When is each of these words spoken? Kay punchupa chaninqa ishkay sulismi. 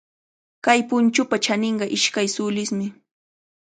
Kay 0.65 0.79
punchupa 0.89 1.35
chaninqa 1.45 1.85
ishkay 1.97 2.27
sulismi. 2.35 2.85